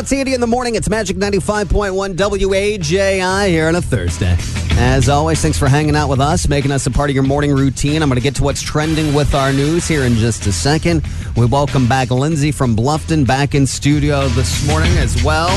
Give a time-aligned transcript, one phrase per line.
[0.00, 0.76] it's Andy in the morning.
[0.76, 4.34] It's Magic 95.1 WAJI here on a Thursday.
[4.78, 7.52] As always, thanks for hanging out with us, making us a part of your morning
[7.52, 8.02] routine.
[8.02, 11.06] I'm going to get to what's trending with our news here in just a second.
[11.36, 15.48] We welcome back Lindsay from Bluffton back in studio this morning as well.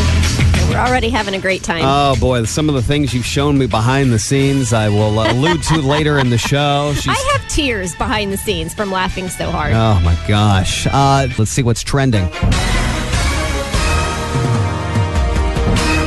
[0.69, 1.83] We're already having a great time.
[1.85, 5.63] Oh boy, some of the things you've shown me behind the scenes, I will allude
[5.63, 6.91] to later in the show.
[6.95, 9.71] She's, I have tears behind the scenes from laughing so hard.
[9.73, 10.85] oh my gosh.
[10.91, 12.29] Uh, let's see what's trending.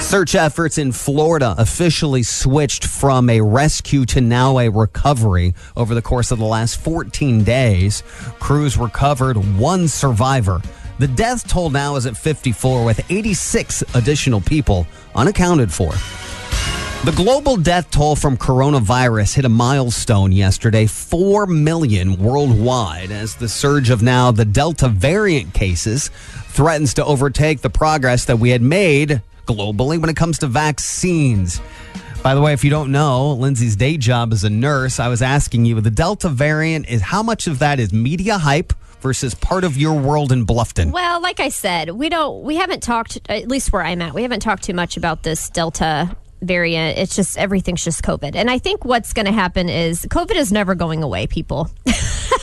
[0.07, 6.01] Search efforts in Florida officially switched from a rescue to now a recovery over the
[6.01, 8.05] course of the last 14 days.
[8.39, 10.63] Crews recovered one survivor.
[11.01, 15.91] The death toll now is at 54, with 86 additional people unaccounted for.
[17.05, 23.49] The global death toll from coronavirus hit a milestone yesterday 4 million worldwide as the
[23.49, 26.13] surge of now the Delta variant cases
[26.51, 31.61] threatens to overtake the progress that we had made globally when it comes to vaccines.
[32.23, 34.99] By the way, if you don't know, Lindsay's day job is a nurse.
[34.99, 38.73] I was asking you, the Delta variant is how much of that is media hype
[39.01, 40.91] versus part of your world in Bluffton?
[40.91, 44.15] Well, like I said, we don't we haven't talked at least where I'm at.
[44.15, 46.99] We haven't talked too much about this Delta variant.
[46.99, 48.35] It's just everything's just COVID.
[48.35, 51.71] And I think what's going to happen is COVID is never going away, people.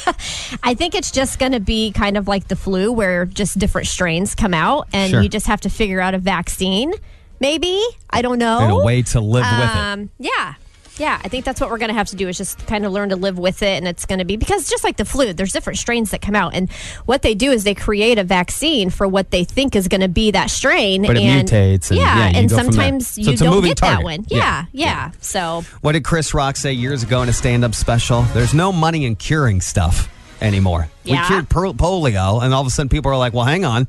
[0.63, 3.87] I think it's just going to be kind of like the flu where just different
[3.87, 5.21] strains come out and Sure.
[5.21, 6.93] you just have to figure out a vaccine.
[7.39, 7.81] Maybe.
[8.09, 8.59] I don't know.
[8.59, 9.75] And a way to live with it.
[9.75, 10.53] Um, yeah.
[10.97, 12.91] Yeah, I think that's what we're going to have to do is just kind of
[12.91, 13.77] learn to live with it.
[13.77, 16.35] And it's going to be because just like the flu, there's different strains that come
[16.35, 16.53] out.
[16.53, 16.71] And
[17.05, 20.07] what they do is they create a vaccine for what they think is going to
[20.07, 21.03] be that strain.
[21.03, 22.73] But it and, mutates and, yeah, you and go from there.
[22.73, 23.97] sometimes So you don't get target.
[23.99, 24.25] that one.
[24.29, 24.65] Yeah.
[24.71, 25.11] Yeah, yeah.
[25.19, 28.21] So What did Chris Rock say years ago in a stand up special?
[28.33, 30.09] There's no money in curing stuff
[30.41, 30.89] anymore.
[31.03, 31.21] Yeah.
[31.21, 33.87] We cured polio, and all of a sudden people are like, well, hang on.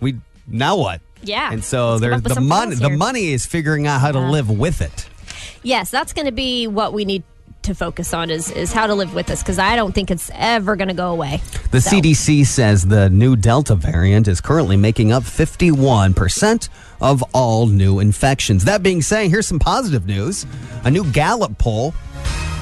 [0.00, 1.00] We Now what?
[1.22, 1.52] Yeah.
[1.52, 2.74] And so there's the money.
[2.74, 5.08] The money is figuring out how to live with it.
[5.62, 7.22] Yes, that's going to be what we need
[7.62, 10.30] to focus on is is how to live with this because I don't think it's
[10.34, 11.40] ever going to go away.
[11.70, 16.68] The So- CDC says the new Delta variant is currently making up 51%
[17.00, 18.64] of all new infections.
[18.64, 20.46] That being said, here's some positive news.
[20.84, 21.92] A new Gallup poll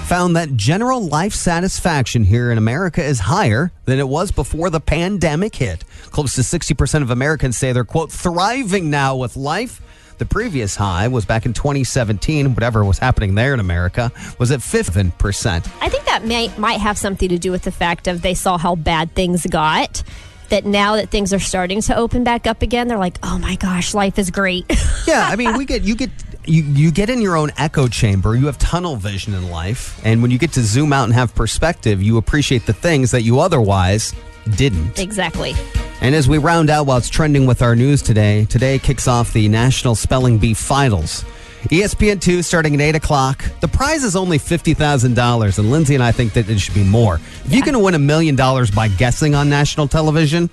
[0.07, 4.81] found that general life satisfaction here in America is higher than it was before the
[4.81, 5.85] pandemic hit.
[6.11, 9.81] Close to 60% of Americans say they're, quote, thriving now with life.
[10.19, 12.55] The previous high was back in 2017.
[12.55, 15.71] Whatever was happening there in America was at 15%.
[15.83, 18.57] I think that may, might have something to do with the fact of they saw
[18.57, 20.03] how bad things got.
[20.49, 23.57] That now that things are starting to open back up again, they're like, "Oh my
[23.57, 24.65] gosh, life is great."
[25.07, 26.11] Yeah, I mean, we get you get
[26.47, 28.35] you you get in your own echo chamber.
[28.35, 31.33] You have tunnel vision in life, and when you get to zoom out and have
[31.35, 34.15] perspective, you appreciate the things that you otherwise
[34.57, 34.99] didn't.
[34.99, 35.55] exactly.
[36.01, 39.49] And as we round out what's trending with our news today, today kicks off the
[39.49, 41.25] National Spelling Bee Finals.
[41.73, 43.45] E ESPN two starting at eight o'clock.
[43.61, 46.75] The prize is only fifty thousand dollars, and Lindsay and I think that it should
[46.75, 47.17] be more.
[47.45, 50.49] If you can win a million dollars by guessing on national television,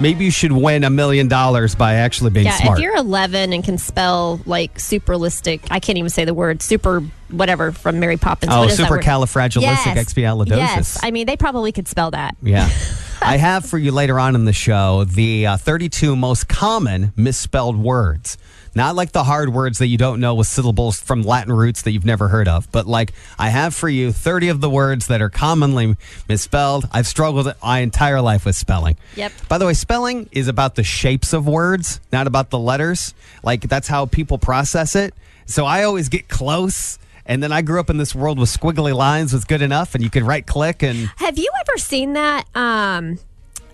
[0.00, 2.58] maybe you should win a million dollars by actually being smart.
[2.58, 2.78] Yeah, smart.
[2.78, 7.00] if you're 11 and can spell like superlistic, I can't even say the word super
[7.30, 8.52] whatever from Mary Poppins.
[8.52, 10.56] Oh, What is that supercalifragilisticexpialidocious.
[10.56, 12.34] Yes, I mean they probably could spell that.
[12.42, 12.68] Yeah.
[13.22, 17.76] I have for you later on in the show the uh, 32 most common misspelled
[17.76, 18.38] words.
[18.74, 21.92] Not like the hard words that you don't know with syllables from Latin roots that
[21.92, 25.22] you've never heard of, but like I have for you 30 of the words that
[25.22, 25.96] are commonly
[26.28, 26.86] misspelled.
[26.92, 28.98] I've struggled my entire life with spelling.
[29.14, 29.32] Yep.
[29.48, 33.14] By the way, spelling is about the shapes of words, not about the letters.
[33.42, 35.14] Like that's how people process it.
[35.46, 36.98] So I always get close.
[37.26, 40.02] And then I grew up in this world with squiggly lines was good enough, and
[40.04, 42.44] you could right click and Have you ever seen that?
[42.54, 43.18] Um,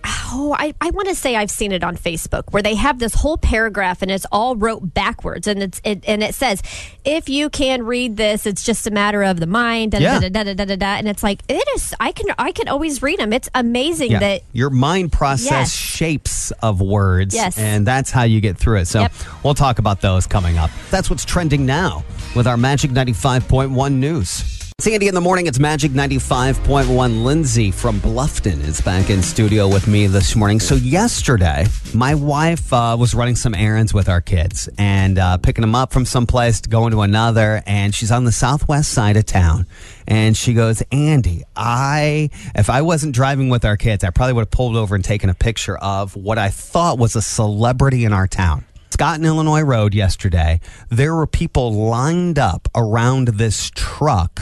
[0.05, 3.13] oh, I, I want to say I've seen it on Facebook where they have this
[3.13, 6.61] whole paragraph and it's all wrote backwards and it's it, and it says
[7.05, 9.91] if you can read this, it's just a matter of the mind.
[9.93, 10.19] Da, Yeah.
[10.19, 11.93] da, da, da, da, da, da, and it's like it is.
[11.99, 13.31] I can I can always read them.
[13.31, 15.73] It's amazing that your mind process Yes.
[15.73, 17.57] shapes of words Yes.
[17.57, 19.13] and that's how you get through it so Yep.
[19.43, 22.03] we'll talk about those coming up that's what's trending now
[22.35, 25.45] with our magic 95.1 news it's Andy in the morning.
[25.45, 27.23] It's Magic 95.1.
[27.23, 30.59] Lindsay from Bluffton is back in studio with me this morning.
[30.59, 35.61] So, yesterday, my wife uh, was running some errands with our kids and uh, picking
[35.61, 37.61] them up from someplace to going to another.
[37.67, 39.67] And she's on the southwest side of town.
[40.07, 44.41] And she goes, Andy, I, if I wasn't driving with our kids, I probably would
[44.41, 48.11] have pulled over and taken a picture of what I thought was a celebrity in
[48.11, 48.65] our town.
[48.93, 50.59] Scott and Illinois Road yesterday,
[50.89, 54.39] there were people lined up around this truck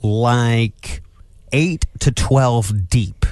[0.00, 1.02] like
[1.50, 3.26] eight to 12 deep.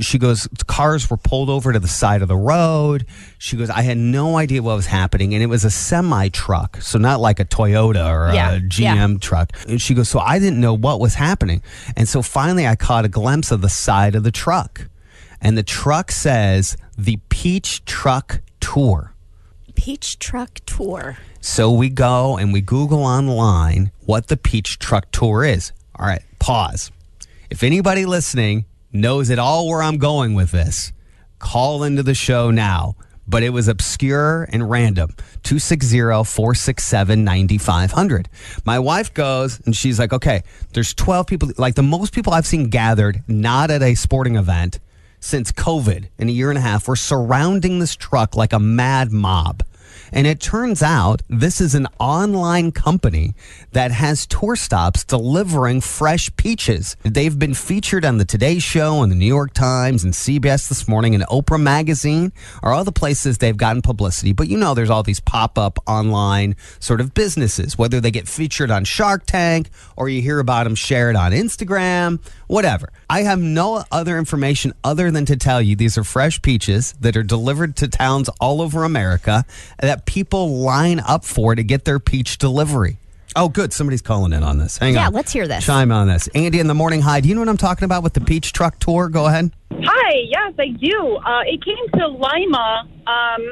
[0.00, 3.04] she goes, cars were pulled over to the side of the road.
[3.36, 5.34] She goes, I had no idea what was happening.
[5.34, 6.80] And it was a semi truck.
[6.80, 9.18] So not like a Toyota or Yeah, a GM yeah.
[9.20, 9.50] truck.
[9.68, 11.62] And she goes, so I didn't know what was happening.
[11.96, 14.86] And so finally I caught a glimpse of the side of the truck.
[15.40, 19.13] And the truck says the Peach Truck Tour.
[19.74, 21.18] Peach Truck Tour.
[21.40, 25.72] So we go and we Google online what the Peach Truck Tour is.
[25.96, 26.90] All right, pause.
[27.50, 30.92] If anybody listening knows at all where I'm going with this,
[31.38, 32.96] call into the show now.
[33.26, 35.14] But it was obscure and random.
[35.44, 38.28] 260 467 9500.
[38.66, 40.42] My wife goes and she's like, okay,
[40.74, 44.78] there's 12 people, like the most people I've seen gathered, not at a sporting event
[45.24, 49.10] since COVID in a year and a half, were surrounding this truck like a mad
[49.10, 49.62] mob.
[50.12, 53.34] And it turns out this is an online company
[53.72, 56.96] that has tour stops delivering fresh peaches.
[57.02, 60.86] They've been featured on the Today Show and the New York Times and CBS this
[60.86, 62.32] morning and Oprah Magazine
[62.62, 64.32] are all the places they've gotten publicity.
[64.32, 68.28] But you know, there's all these pop up online sort of businesses, whether they get
[68.28, 72.90] featured on Shark Tank or you hear about them shared on Instagram, whatever.
[73.08, 77.16] I have no other information other than to tell you these are fresh peaches that
[77.16, 79.44] are delivered to towns all over America
[79.80, 82.98] that people line up for to get their peach delivery.
[83.36, 83.72] Oh, good.
[83.72, 84.78] Somebody's calling in on this.
[84.78, 85.12] Hang Yeah, on.
[85.12, 85.64] Yeah, let's hear this.
[85.64, 86.28] Chime on this.
[86.36, 87.00] Andy in the morning.
[87.00, 87.20] Hi.
[87.20, 89.08] Do you know what I'm talking about with the peach truck tour?
[89.08, 89.50] Go ahead.
[89.72, 91.16] Hi, yes, I do.
[91.16, 93.42] Uh, it came to Lima, um,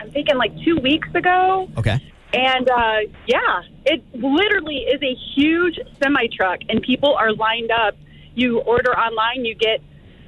[0.00, 1.68] I'm thinking like two weeks ago.
[1.76, 2.00] Okay.
[2.32, 7.94] And uh, yeah, it literally is a huge semi truck, and people are lined up.
[8.36, 9.80] You order online, you get,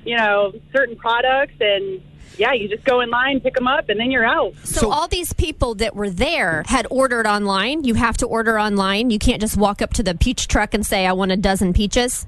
[0.05, 2.03] you know, certain products, and
[2.39, 4.55] yeah, you just go in line, pick them up, and then you're out.
[4.65, 7.85] So, So- all these people that were there had ordered online.
[7.85, 9.11] You have to order online.
[9.11, 11.73] You can't just walk up to the peach truck and say, "I want a dozen
[11.73, 12.27] peaches."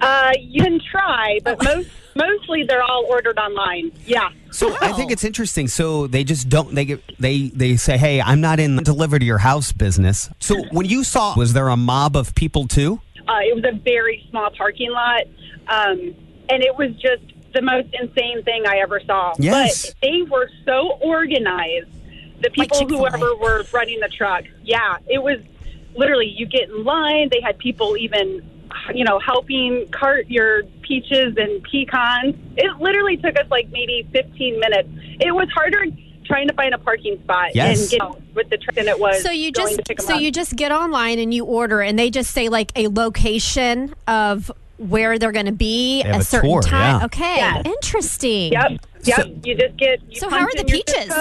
[0.00, 3.90] Uh, you can try, but most mostly they're all ordered online.
[4.04, 4.28] Yeah.
[4.50, 5.66] So I think it's interesting.
[5.68, 6.74] So they just don't.
[6.74, 10.28] They get they they say, "Hey, I'm not in the deliver to your house business."
[10.40, 13.00] So when you saw, was there a mob of people too?
[13.26, 15.22] Uh, it was a very small parking lot,
[15.68, 16.14] um,
[16.48, 17.22] and it was just
[17.54, 19.32] the most insane thing I ever saw.
[19.38, 19.86] Yes.
[19.86, 21.88] But they were so organized.
[22.42, 23.10] The people, Chick-fil-A.
[23.10, 25.38] whoever were running the truck, yeah, it was
[25.96, 27.28] literally you get in line.
[27.30, 28.42] They had people even,
[28.92, 32.34] you know, helping cart your peaches and pecans.
[32.56, 34.88] It literally took us like maybe 15 minutes.
[35.20, 35.86] It was harder
[36.26, 37.92] trying to find a parking spot Yes.
[37.92, 40.06] and get with the truck than it was So you going just to pick 'em
[40.06, 40.20] so up.
[40.20, 44.50] you just get online and you order, and they just say like a location of
[44.78, 46.98] where they're going to be They a a certain tour, time.
[47.00, 47.04] yeah.
[47.06, 47.62] Okay, Yes.
[47.66, 48.52] interesting.
[48.52, 48.70] Yep.
[49.04, 49.16] Yep.
[49.16, 50.00] So- you just get.
[50.10, 51.12] You So how are the peaches?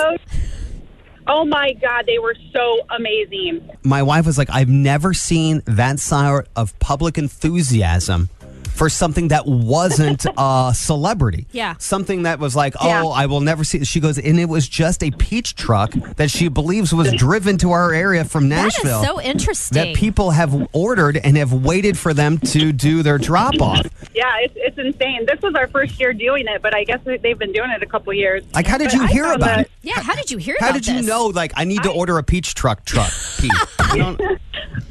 [1.26, 3.70] Oh my God, they were so amazing.
[3.84, 8.30] My wife was like, "I've never seen that sort of public enthusiasm."
[8.74, 11.48] For something that wasn't a celebrity.
[11.52, 11.76] Yeah.
[11.78, 13.04] Something that was like, oh, Yeah.
[13.06, 13.84] I will never see.
[13.86, 17.72] She goes, and it was just a peach truck that she believes was driven to
[17.72, 19.04] our area from That is Nashville.
[19.04, 19.76] so interesting.
[19.76, 23.86] that people have ordered and have waited for them to do their drop off.
[24.16, 25.26] Yeah, it's, it's insane.
[25.28, 27.88] This was our first year doing it, but I guess they've been doing it a
[27.88, 28.44] couple years.
[28.54, 29.72] Like, how did But you I hear about that- it?
[29.84, 30.72] yeah, how did you hear about it?
[30.72, 31.06] How did you this?
[31.06, 31.28] know?
[31.28, 33.12] Like, I need to order a peach truck truck.
[33.40, 33.52] Pete.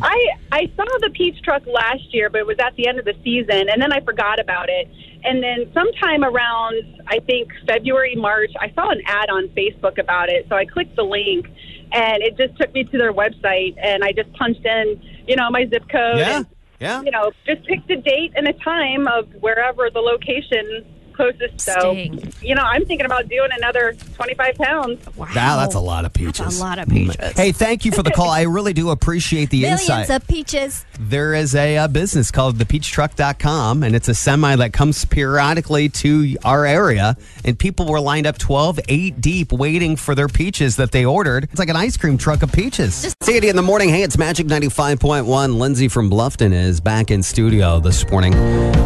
[0.01, 3.05] I I saw the peach truck last year, but it was at the end of
[3.05, 4.89] the season, and then I forgot about it.
[5.25, 10.29] And then sometime around I think February March, I saw an ad on Facebook about
[10.29, 11.47] it, so I clicked the link,
[11.93, 15.51] and it just took me to their website, and I just punched in, you know,
[15.51, 16.19] my zip code.
[16.19, 16.47] yeah, and,
[16.81, 17.03] yeah.
[17.03, 21.61] you know, just picked a date and a time of wherever the location closest.
[21.61, 22.33] So, Sting.
[22.43, 25.07] you know, I'm thinking about doing another 25 pounds.
[25.17, 26.39] Wow, Wow, that's a lot of peaches.
[26.39, 27.33] That's a lot of peaches.
[27.37, 28.29] Hey, thank you for the call.
[28.31, 30.11] I really do appreciate the Millions insight.
[30.11, 30.85] of peaches.
[31.01, 36.37] there is a, uh business called thepeachtruck.com, and it's a semi that comes periodically to
[36.45, 37.17] our area.
[37.45, 41.45] And people were lined up 12, 8 deep, waiting for their peaches that they ordered.
[41.45, 43.03] It's like an ice cream truck of peaches.
[43.03, 43.89] Just Sandy in the morning.
[43.89, 45.57] Hey, it's Magic 95.1.
[45.59, 48.33] Lindsay from Bluffton is back in studio this morning.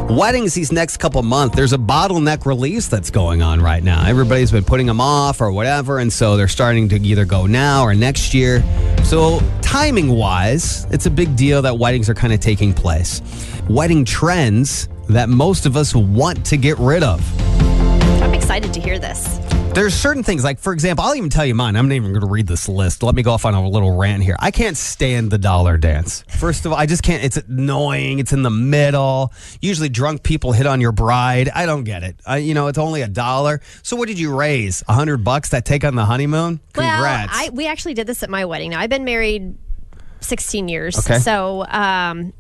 [0.09, 1.79] Weddings these next couple months, there's a
[2.17, 4.07] bottleneck release that's going on right now.
[4.07, 7.83] Everybody's been putting them off or whatever, and so they're starting to either go now
[7.83, 8.65] or next year.
[9.05, 13.21] So, timing wise, it's a big deal that weddings are kind of taking place.
[13.69, 17.21] Wedding trends that most of us want to get rid of.
[18.23, 19.39] I'm excited to hear this.
[19.77, 21.77] There's certain things, like for example, I'll even tell you mine.
[21.77, 23.03] I'm not even going to read this list.
[23.03, 24.35] Let me go off on a little rant here.
[24.39, 26.25] I can't stand the dollar dance.
[26.29, 27.23] First of all, I just can't.
[27.23, 28.19] It's annoying.
[28.19, 29.35] It's in the middle.
[29.61, 31.51] Usually, drunk people hit on your bride.
[31.55, 32.19] I don't get it.
[32.25, 33.61] I, you know, it's only a dollar.
[33.83, 34.83] So, what did you raise?
[34.89, 36.59] A hundred bucks that take on the honeymoon?
[36.73, 37.35] Congrats.
[37.35, 38.71] Well, I, we actually did this at my wedding.
[38.71, 39.59] Now, I've been married
[40.21, 40.99] 16 years.
[40.99, 41.19] Okay.
[41.19, 42.33] So, um,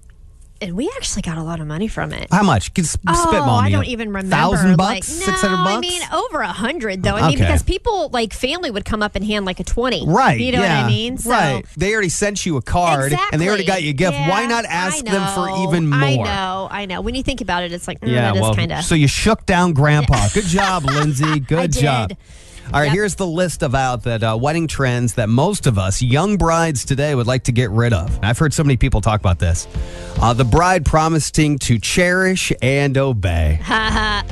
[0.60, 2.28] and we actually got a lot of money from it.
[2.30, 2.70] How much?
[2.74, 4.34] Sp- Oh, I don't even remember.
[4.34, 5.44] Thousand Like, bucks, no, bucks.
[5.44, 7.14] I mean over a hundred though.
[7.14, 10.06] I mean because people like family would come up and hand like a twenty.
[10.06, 10.40] Right.
[10.40, 11.18] You know yeah, what I mean?
[11.18, 11.64] So, right.
[11.76, 14.14] They already sent you a card and they already got you a gift.
[14.14, 15.98] Yeah, Why not ask them for even more?
[15.98, 16.68] I know.
[16.70, 17.00] I know.
[17.00, 18.84] When you think about it, it's like mm, Yeah, well, kind of.
[18.84, 20.28] so you shook down Grandpa.
[20.32, 21.40] Good job, Lindsay.
[21.46, 22.12] Good I job.
[22.72, 22.94] All right, Yep.
[22.94, 26.84] here's the list of out that uh, wedding trends that most of us young brides
[26.84, 28.18] today would like to get rid of.
[28.22, 29.68] I've heard so many people talk about this.
[30.20, 33.60] Uh, the bride promising to cherish and obey.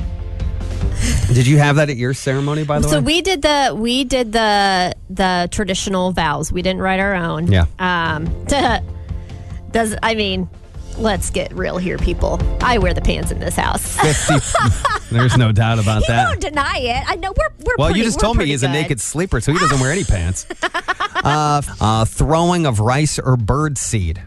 [1.33, 3.01] Did you have that at your ceremony, by the So way?
[3.01, 6.51] So we did the we did the the traditional vows.
[6.51, 7.47] We didn't write our own.
[7.51, 7.65] Yeah.
[7.79, 8.25] Um.
[9.71, 10.49] Does I mean,
[10.97, 12.39] let's get real here, people.
[12.61, 13.97] I wear the pants in this house.
[13.99, 15.11] 50.
[15.11, 16.25] There's no doubt about you that.
[16.25, 17.03] don't deny it.
[17.07, 17.75] I know we're we're.
[17.77, 20.03] Well, pretty, you just told me he's a naked sleeper, so he doesn't wear any
[20.03, 20.45] pants.
[21.23, 24.21] Uh, uh, throwing of rice or bird seed.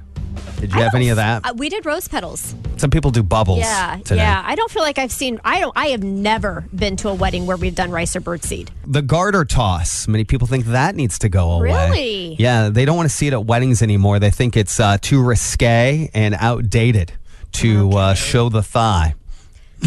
[0.57, 1.47] Did you I have any of that?
[1.47, 2.55] uh, we did rose petals.
[2.77, 3.59] Some people do bubbles.
[3.59, 4.17] Yeah, today.
[4.23, 4.43] yeah.
[4.45, 5.41] I don't feel like I've seen.
[5.45, 5.73] I don't.
[5.77, 8.69] I have never been to a wedding where we've done rice or birdseed.
[8.87, 10.07] The garter toss.
[10.09, 11.73] Many people think that needs to go away.
[11.73, 12.37] Really?
[12.39, 14.19] Yeah, they don't want to see it at weddings anymore.
[14.19, 17.13] They think it's uh, too risque and outdated
[17.53, 19.15] to uh, show the thigh.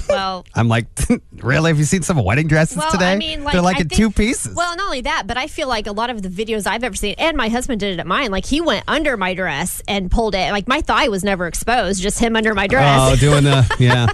[0.09, 0.85] Well, I'm like,
[1.37, 1.69] really?
[1.71, 3.13] Have you seen some wedding dresses well, today?
[3.13, 4.55] I mean, like They're like I in think- two pieces.
[4.55, 6.95] Well, not only that, but I feel like a lot of the videos I've ever
[6.95, 8.31] seen, and my husband did it at mine.
[8.31, 10.51] Like he went under my dress and pulled it.
[10.51, 12.99] Like my thigh was never exposed, just him under my dress.
[13.01, 14.07] oh, doing the yeah.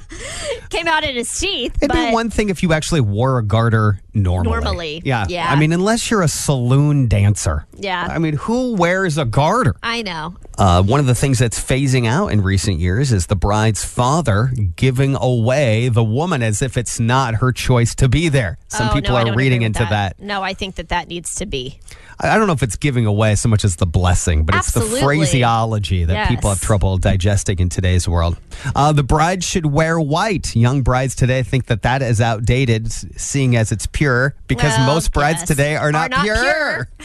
[0.70, 1.76] Came out in his teeth.
[1.78, 4.50] It'd but be one thing if you actually wore a garter normally.
[4.52, 5.26] Normally, Yeah.
[5.30, 5.50] yeah.
[5.50, 7.66] I mean, unless you're a saloon dancer.
[7.78, 8.08] Yeah.
[8.10, 9.76] I mean, who wears a garter?
[9.84, 10.36] I know.
[10.58, 14.52] Uh, one of the things that's phasing out in recent years is the bride's father
[14.76, 18.58] giving away the woman as if it's not her choice to be there.
[18.68, 20.20] Some Oh, people no, are reading into that.
[20.20, 21.80] No, I think that that needs to be.
[22.20, 24.72] I I don't know if it's giving away so much as the blessing, but it's
[24.72, 28.38] the phraseology that people have trouble digesting in today's world.
[28.76, 30.56] Uh, the bride should wear white.
[30.56, 35.12] Young brides today think that that is outdated, seeing as it's pure, because Well, most
[35.14, 35.48] brides yes.
[35.48, 36.90] today are not, pure.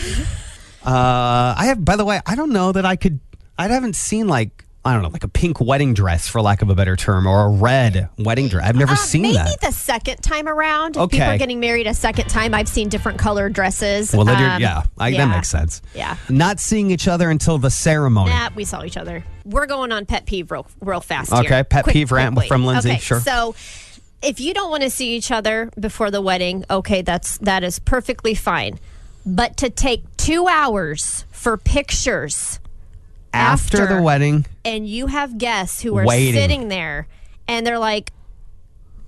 [0.84, 3.20] Uh, I have, by the way, I don't know that I could.
[3.58, 6.68] I haven't seen like I don't know, like a pink wedding dress, for lack of
[6.68, 8.66] a better term, or a red wedding dress.
[8.68, 9.60] I've never Uh, seen maybe that.
[9.60, 10.96] the second time around.
[10.96, 14.12] If people are getting married a second time, I've seen different color dresses.
[14.12, 15.18] Well, Um, yeah, I, yeah.
[15.24, 15.82] that makes sense.
[15.94, 16.16] Yeah.
[16.28, 18.30] Not seeing each other until the ceremony.
[18.30, 19.22] Nah, we saw each other.
[19.44, 21.32] We're going on pet peeve real, real fast.
[21.32, 21.62] Okay, here.
[21.64, 22.48] pet peeve rant quickly.
[22.48, 23.20] from Lindsay, Okay, sure.
[23.20, 23.54] So,
[24.20, 27.78] if you don't want to see each other before the wedding, okay, that's that is
[27.78, 28.80] perfectly fine.
[29.24, 32.58] But to take two hours for pictures
[33.32, 36.34] After, after- the wedding, and you have guests who are Waiting.
[36.34, 37.08] sitting there
[37.48, 38.12] and they're like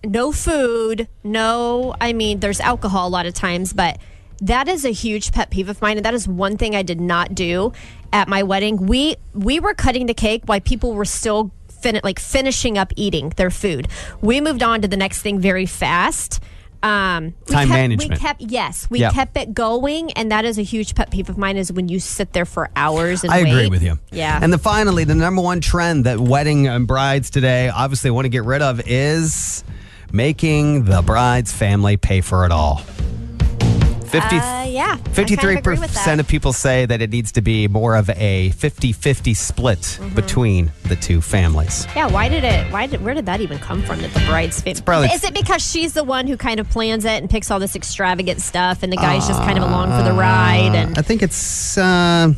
[0.04, 3.98] no food no i mean there's alcohol a lot of times but
[4.40, 7.00] that is a huge pet peeve of mine and that is one thing i did
[7.00, 7.72] not do
[8.12, 8.86] at my wedding.
[8.86, 13.30] We we were cutting the cake while people were still fin- like finishing up eating
[13.36, 13.88] their food.
[14.20, 16.40] We moved on to the next thing very fast
[16.84, 18.10] um, Time kept, management.
[18.10, 19.12] We kept yes, we Yep.
[19.14, 21.56] kept it going, and that is a huge pet peeve of mine.
[21.56, 23.98] Is when you sit there for hours and I agree with you.
[24.12, 28.26] Yeah, And then finally, the number one trend that wedding and brides today obviously want
[28.26, 29.64] to get rid of is
[30.12, 32.82] making the bride's family pay for it all.
[34.20, 37.66] 50, Uh, yeah, I kind of 53% of people say that it needs to be
[37.68, 40.14] more of a 50-50 split Mm-hmm.
[40.14, 41.86] between the two families.
[41.96, 42.70] Yeah, why did it?
[42.72, 43.02] Why did?
[43.04, 44.00] Where did that even come from?
[44.00, 44.80] That the bride's family?
[44.82, 47.58] probably- Is it because she's the one who kind of plans it and picks all
[47.58, 50.74] this extravagant stuff, and the guy's just kind of along for the ride?
[50.74, 52.32] And I think it's, uh,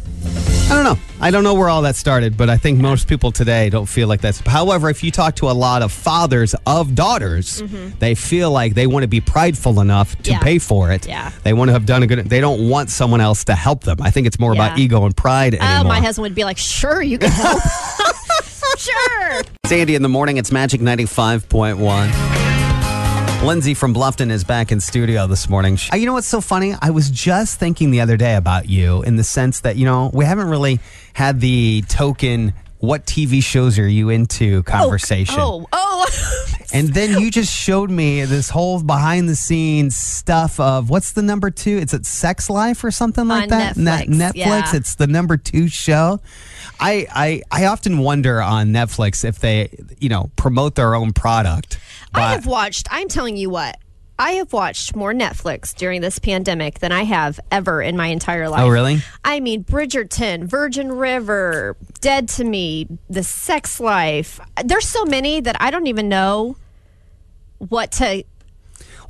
[0.69, 0.99] I don't know.
[1.21, 4.09] I don't know where all that started, but I think most people today don't feel
[4.09, 4.41] like that's.
[4.41, 7.63] However, if you talk to a lot of fathers of daughters,
[8.01, 10.31] they feel like they want to be prideful enough to Mm-hmm.
[10.33, 10.39] Yeah.
[10.41, 11.07] pay for it.
[11.07, 11.31] Yeah.
[11.45, 13.99] They want to have done a good, they don't want someone else to help them.
[14.03, 15.93] I think it's more about ego and pride oh, anymore.
[15.93, 17.63] my husband would be like, "Sure, you can help."
[18.77, 19.43] sure.
[19.67, 22.46] Sandy in the morning, it's Magic 95.1.
[23.45, 25.79] Lindsay from Bluffton is back in studio this morning.
[25.93, 26.75] Uh, You know what's so funny?
[26.83, 30.11] I was just thinking the other day about you in the sense that, you know,
[30.13, 30.81] we haven't really
[31.13, 35.37] had the token, what TV shows are you into conversation.
[35.39, 36.07] Oh, oh.
[36.73, 41.23] And then you just showed me this whole behind the scenes stuff of what's the
[41.23, 41.79] number two?
[41.79, 43.77] It's at Sex Life or something like On that?
[43.77, 44.33] Netflix, Netflix.
[44.35, 44.77] yeah.
[44.77, 46.21] It's the number two show.
[46.81, 51.79] I, I I often wonder on Netflix if they you know promote their own product.
[52.17, 52.89] I have watched.
[52.91, 53.79] I'm telling you what.
[54.19, 58.49] I have watched more Netflix during this pandemic than I have ever in my entire
[58.49, 58.63] life.
[58.63, 59.03] Oh, really?
[59.23, 64.41] I mean, Bridgerton, Virgin River, Dead to Me, The Sex Life.
[64.65, 66.57] There's so many that I don't even know
[67.59, 68.25] what to.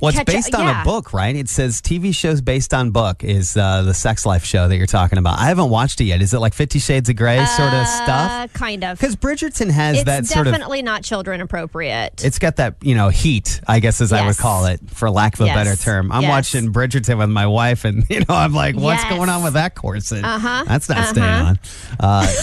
[0.01, 0.81] Well, it's based on yeah.
[0.81, 1.35] a book, right?
[1.35, 4.85] It says TV shows based on book is uh, the Sex Life show that you're
[4.85, 5.39] talking about.
[5.39, 6.21] I haven't watched it yet.
[6.21, 8.31] Is it like Fifty Shades of Grey sort of stuff?
[8.31, 8.99] Uh, kind of.
[8.99, 10.53] Because Bridgerton has It's that sort of.
[10.53, 12.23] definitely not children appropriate.
[12.23, 15.33] It's got that, you know, heat, I guess, as I would call it, for lack
[15.35, 15.55] of a Yes.
[15.55, 16.11] better term.
[16.11, 16.29] I'm Yes.
[16.29, 19.13] watching Bridgerton with my wife, and, you know, I'm like, what's Yes.
[19.17, 20.23] going on with that corset?
[20.23, 20.63] Uh-huh.
[20.67, 21.11] That's not Uh-huh.
[21.13, 21.59] staying on.
[21.99, 22.33] Uh,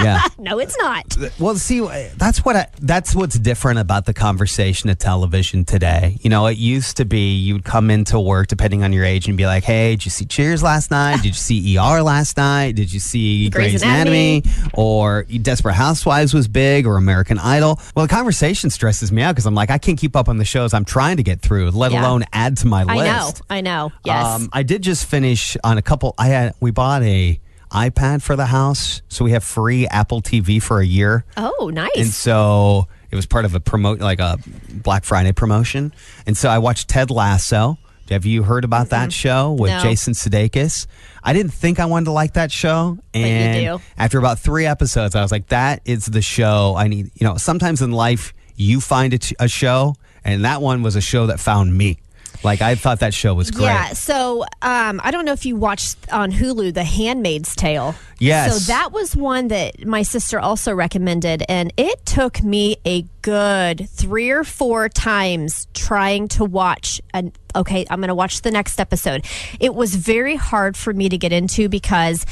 [0.00, 0.20] yeah.
[0.38, 1.16] no, it's not.
[1.38, 1.80] Well, see,
[2.16, 6.18] that's what I, that's what's different about the conversation of television today.
[6.20, 9.36] You know, it used to be you'd come into work, depending on your age, and
[9.36, 11.16] be like, "Hey, did you see Cheers last night?
[11.16, 12.72] Did you see ER last night?
[12.72, 14.42] Did you see Grey's Grey's, Anatomy?
[14.44, 14.70] Anatomy?
[14.74, 19.46] Or Desperate Housewives was big, or American Idol?" Well, the conversation stresses me out because
[19.46, 21.92] I'm like, I can't keep up on the shows I'm trying to get through, let
[21.92, 22.02] Yeah.
[22.02, 22.98] alone add to my list.
[23.00, 23.32] I know.
[23.50, 23.92] I know.
[24.04, 24.26] Yes.
[24.26, 26.14] Um, I did just finish on a couple.
[26.18, 27.40] I had we bought a
[27.74, 31.24] iPad for the house, so we have free Apple TV for a year.
[31.36, 31.90] oh, nice.
[31.96, 34.38] And so it was part of a promote, like a
[34.72, 35.92] Black Friday promotion.
[36.26, 37.76] And so I watched Ted Lasso.
[38.10, 39.80] Have you heard about that show with No.
[39.80, 40.86] Jason Sudeikis?
[41.22, 43.84] I didn't think I wanted to like that show, you and do.
[43.96, 47.38] after about three episodes, I was like, "That is the show I need." You know,
[47.38, 51.26] sometimes in life you find a, t- a show, and that one was a show
[51.28, 51.98] that found me.
[52.44, 53.64] Like I thought that show was great.
[53.64, 53.92] Yeah.
[53.94, 57.94] So um, I don't know if you watched on Hulu The Handmaid's Tale.
[58.18, 58.52] Yes.
[58.52, 63.88] So that was one that my sister also recommended, and it took me a good
[63.88, 67.00] three or four times trying to watch.
[67.12, 69.24] An okay, I'm going to watch the next episode.
[69.58, 72.26] It was very hard for me to get into because.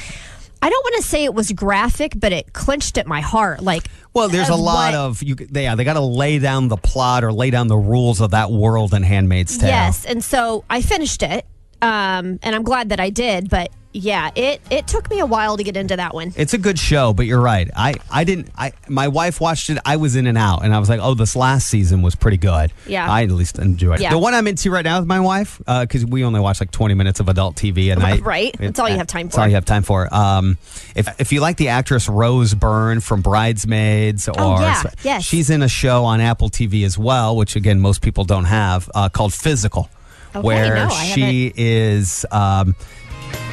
[0.65, 3.63] I don't want to say it was graphic, but it clinched at my heart.
[3.63, 5.35] Like, Well, there's a lot what- of you.
[5.35, 8.31] They, yeah, they got to lay down the plot or lay down the rules of
[8.31, 9.69] that world in Handmaid's Tale.
[9.71, 11.45] Yes, and so I finished it,
[11.83, 13.51] um, and I'm glad that I did.
[13.51, 16.33] But yeah, it it took me a while to get into that one.
[16.37, 17.71] It's a good show, but you're right.
[17.77, 18.49] I, I didn't.
[18.57, 19.79] I my wife watched it.
[19.85, 22.39] I was in and out, and I was like, oh, this last season was pretty
[22.39, 22.73] good.
[22.87, 23.11] Yeah.
[23.11, 24.03] I at least enjoyed it.
[24.05, 24.11] Yeah.
[24.11, 26.95] The one I'm into right now with my wife, because we only watch like 20
[26.95, 28.23] minutes of adult TV a night.
[28.33, 28.57] Right.
[28.59, 29.49] That's all you have time That's all for.
[29.49, 30.13] you have time for.
[30.15, 30.57] Um,
[30.95, 34.83] if if you like the actress Rose Byrne from Bridesmaids, or Oh, yeah.
[35.03, 35.25] Yes.
[35.25, 38.91] she's in a show on Apple TV as well, which again most people don't have,
[38.95, 39.91] uh, called Physical,
[40.35, 42.25] Okay, where no, she is.
[42.31, 42.75] Um,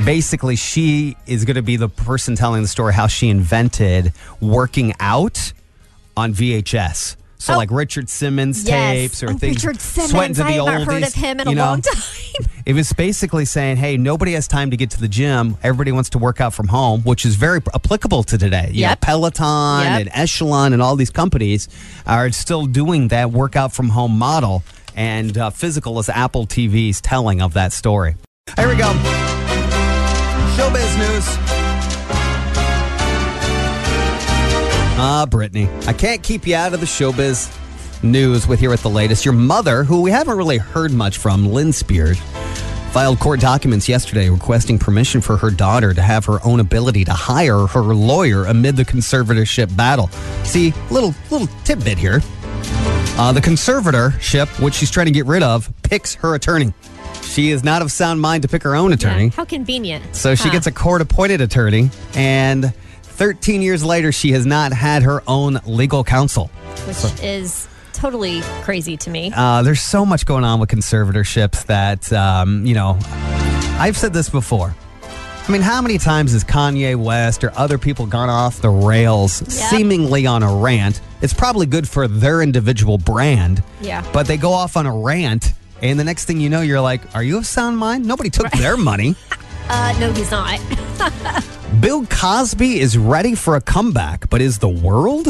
[0.05, 4.93] basically she is going to be the person telling the story how she invented working
[4.99, 5.53] out
[6.17, 7.15] on VHS.
[7.41, 7.57] So Oh.
[7.57, 8.91] like Richard Simmons Yes.
[8.93, 9.63] tapes or Oh, things.
[9.63, 10.11] Richard Simmons.
[10.11, 11.65] sweating to I the have not heard oldies, of him in you a know.
[11.65, 12.01] long time.
[12.65, 15.55] It was basically saying, hey, nobody has time to get to the gym.
[15.63, 18.69] Everybody wants to work out from home, which is very applicable to today.
[18.73, 19.01] You know, Yep.
[19.01, 20.01] Peloton Yep.
[20.01, 21.69] and Echelon and all these companies
[22.05, 24.63] are still doing that workout from home model.
[24.95, 28.17] And uh, Physical is Apple TV's telling of that story.
[28.57, 29.58] Here we go.
[30.59, 31.25] Showbiz news.
[35.01, 37.49] Ah, Britney, I can't keep you out of the showbiz
[38.03, 39.23] news with here at the latest.
[39.23, 42.19] Your mother, who we haven't really heard much from, Lynn Spears,
[42.91, 47.13] filed court documents yesterday requesting permission for her daughter to have her own ability to
[47.13, 50.09] hire her lawyer amid the conservatorship battle.
[50.43, 52.19] See, little little tidbit here.
[53.17, 56.73] Uh, the conservatorship, which she's trying to get rid of, picks her attorney.
[57.29, 59.25] She is not of sound mind to pick her own attorney.
[59.25, 60.15] Yeah, How convenient.
[60.15, 60.51] So she Huh.
[60.53, 65.59] gets a court appointed attorney, and 13 years later, she has not had her own
[65.65, 66.49] legal counsel.
[66.87, 69.31] which is totally crazy to me.
[69.35, 72.97] Uh, there's so much going on with conservatorships that, um, you know,
[73.77, 74.73] I've said this before.
[75.47, 79.33] I mean, how many times has Kanye West or other people gone off the rails
[79.51, 81.01] seemingly on a rant?
[81.21, 83.61] It's probably good for their individual brand.
[83.81, 84.03] Yeah.
[84.13, 87.01] But they go off on a rant, and the next thing you know, you're like,
[87.15, 88.05] are you of sound mind?
[88.05, 89.15] Nobody took their money.
[89.71, 90.59] Uh, no, he's not.
[91.79, 95.27] Bill Cosby is ready for a comeback, but is the world?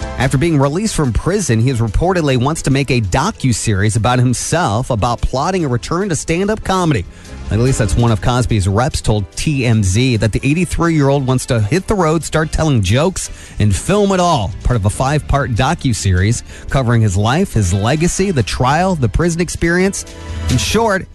[0.00, 4.90] After being released from prison, he is reportedly wants to make a docu-series about himself
[4.90, 7.04] about plotting a return to stand-up comedy.
[7.50, 11.88] At least that's one of Cosby's reps told TMZ that the 83-year-old wants to hit
[11.88, 14.52] the road, start telling jokes, and film it all.
[14.62, 20.04] Part of a five-part docu-series covering his life, his legacy, the trial, the prison experience.
[20.50, 21.08] In short,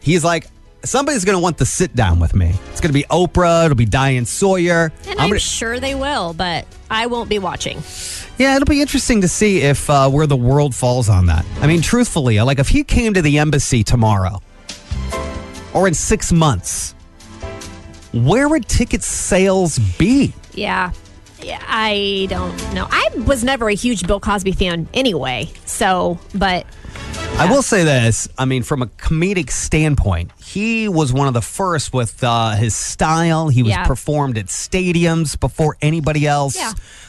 [0.00, 0.46] he's like,
[0.82, 2.54] somebody's going to want to sit down with me.
[2.70, 3.66] It's going to be Oprah.
[3.66, 4.92] It'll be Diane Sawyer.
[5.06, 7.82] And I'm I'm gonna- sure they will, but I won't be watching.
[8.38, 11.44] yeah, it'll be interesting to see if uh, where the world falls on that.
[11.60, 14.40] I mean, truthfully, like if he came to the embassy tomorrow
[15.76, 16.94] or in six months,
[18.12, 20.32] where would ticket sales be?
[20.54, 20.92] Yeah.
[21.42, 22.88] Yeah, I don't know.
[22.90, 25.50] I was never a huge Bill Cosby fan anyway.
[25.66, 26.64] So, but
[27.38, 28.26] I will say this.
[28.38, 32.74] I mean, from a comedic standpoint, he was one of the first with uh, his
[32.74, 33.48] style.
[33.48, 33.84] He was Yeah.
[33.86, 36.56] performed at stadiums before anybody else.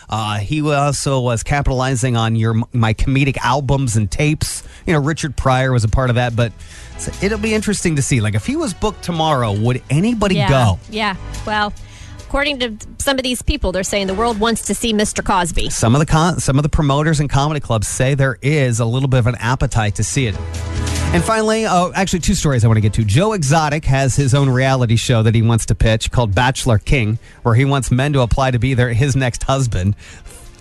[0.10, 4.64] Uh, he also was capitalizing on your my comedic albums and tapes.
[4.86, 6.54] You know, Richard Pryor was a part of that, but
[7.22, 8.22] it'll be interesting to see.
[8.22, 10.50] Like, if he was booked tomorrow, would anybody Yeah.
[10.50, 10.80] go?
[10.90, 11.16] Yeah.
[11.46, 11.74] Well,
[12.20, 15.24] according to some of these people, they're saying the world wants to see Mr.
[15.24, 15.70] Cosby.
[15.72, 18.86] Some of the con- some of the promoters and comedy clubs say there is a
[18.86, 20.36] little bit of an appetite to see it.
[21.14, 23.04] And finally, oh, actually, two stories I want to get to.
[23.04, 27.18] Joe Exotic has his own reality show that he wants to pitch called Bachelor King,
[27.42, 29.96] where he wants men to apply to be their his next husband.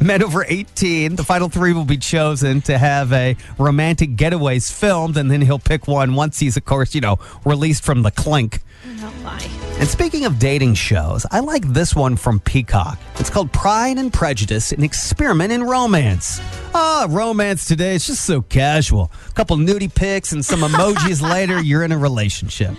[0.00, 5.16] Men over 18, the final three will be chosen to have a romantic getaways filmed,
[5.16, 8.60] and then he'll pick one once he's, of course, you know, released from the clink.
[9.00, 9.65] Oh.
[9.78, 12.98] And speaking of dating shows, I like this one from Peacock.
[13.16, 16.40] It's called Pride and Prejudice, an experiment in romance.
[16.74, 19.12] Ah, romance today is just so casual.
[19.28, 22.74] A couple nudie pics and some emojis later, you're in a relationship.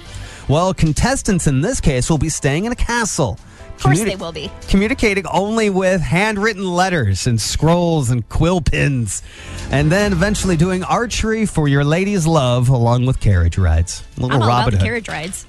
[0.50, 3.38] Well, contestants in this case will be staying in a castle.
[3.76, 4.52] Of course Communi- they will be.
[4.68, 9.22] Communicating only with handwritten letters and scrolls and quill pins.
[9.70, 14.04] And then eventually doing archery for your lady's love along with carriage rides.
[14.18, 14.84] Little I'm all Robin about the Hood.
[14.86, 15.46] carriage rides.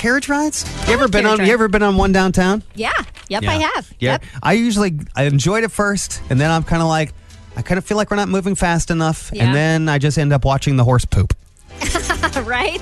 [0.00, 0.64] Carriage rides?
[0.88, 1.46] You ever been carriage on?
[1.46, 2.62] You ever been on one downtown?
[2.74, 2.94] Yeah.
[3.28, 3.92] Yep, I have.
[3.98, 4.12] Yeah.
[4.12, 4.22] Yep.
[4.42, 7.12] I usually I enjoyed it first, and then I'm kind of like,
[7.54, 9.44] I kind of feel like we're not moving fast enough, Yeah.
[9.44, 11.34] and then I just end up watching the horse poop.
[12.44, 12.80] right?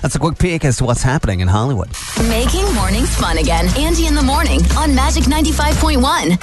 [0.00, 1.90] That's a quick peek as to what's happening in Hollywood.
[2.26, 3.66] Making mornings fun again.
[3.76, 6.40] Andy in the morning on Magic 95.1.